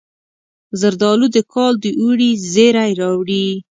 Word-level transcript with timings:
زردالو 0.79 1.27
د 1.35 1.37
کال 1.53 1.73
د 1.83 1.85
اوړي 2.01 2.31
زیری 2.53 2.89
راوړي. 3.01 3.47